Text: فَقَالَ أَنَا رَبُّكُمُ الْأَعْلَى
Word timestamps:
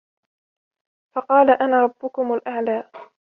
فَقَالَ 1.15 1.49
أَنَا 1.61 1.83
رَبُّكُمُ 1.83 2.33
الْأَعْلَى 2.33 2.91